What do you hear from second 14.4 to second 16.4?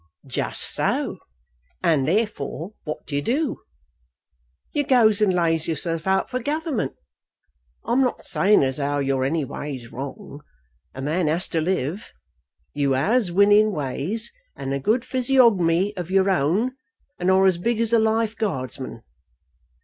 and a good physiognomy of your